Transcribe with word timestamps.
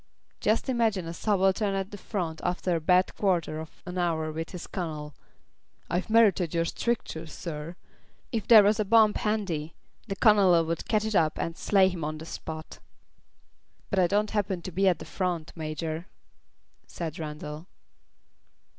Just 0.39 0.67
imagine 0.67 1.05
a 1.07 1.13
subaltern 1.13 1.75
at 1.75 1.91
the 1.91 1.97
front 1.99 2.41
after 2.43 2.75
a 2.75 2.81
bad 2.81 3.15
quarter 3.15 3.59
of 3.59 3.83
an 3.85 3.99
hour 3.99 4.31
with 4.31 4.49
his 4.49 4.65
Colonel 4.65 5.13
'I've 5.91 6.09
merited 6.09 6.55
your 6.55 6.65
strictures, 6.65 7.31
sir!' 7.31 7.75
If 8.31 8.47
there 8.47 8.63
was 8.63 8.79
a 8.79 8.83
bomb 8.83 9.13
handy, 9.13 9.75
the 10.07 10.15
Colonel 10.15 10.65
would 10.65 10.87
catch 10.87 11.05
it 11.05 11.13
up 11.13 11.37
and 11.37 11.55
slay 11.55 11.87
him 11.87 12.03
on 12.03 12.17
the 12.17 12.25
spot." 12.25 12.79
"But 13.91 13.99
I 13.99 14.07
don't 14.07 14.31
happen 14.31 14.63
to 14.63 14.71
be 14.71 14.87
at 14.87 14.97
the 14.97 15.05
front, 15.05 15.53
Major," 15.55 16.07
said 16.87 17.19
Randall. 17.19 17.67